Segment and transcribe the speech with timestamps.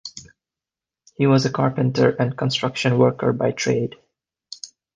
[1.13, 3.97] He was a carpenter and construction worker by trade.